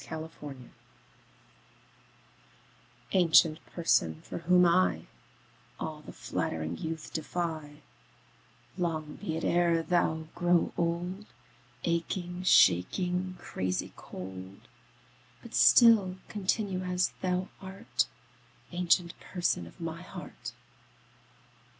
7 0.03 0.17
Autoplay 0.27 0.69
Ancient 3.11 3.63
Person, 3.67 4.23
for 4.23 4.39
whom 4.39 4.65
I 4.65 5.05
All 5.79 6.01
the 6.01 6.11
flattering 6.11 6.75
youth 6.75 7.13
defy, 7.13 7.83
Long 8.79 9.17
be 9.17 9.37
it 9.37 9.43
e'er 9.43 9.83
thou 9.83 10.25
grow 10.33 10.73
old, 10.75 11.27
Aching, 11.83 12.41
shaking, 12.41 13.35
crazy 13.37 13.93
cold; 13.95 14.61
But 15.43 15.53
still 15.53 16.15
continue 16.29 16.79
as 16.81 17.09
thou 17.21 17.49
art, 17.61 18.07
Ancient 18.71 19.13
Person 19.19 19.67
of 19.67 19.79
my 19.79 20.01
heart. 20.01 20.53